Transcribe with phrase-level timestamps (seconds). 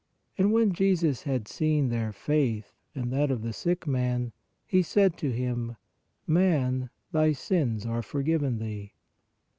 [0.35, 4.31] And when Jesus had seen their faith (and that of the sick man),
[4.65, 5.75] He said to him:
[6.25, 8.93] Man, thy sins are forgiven thee.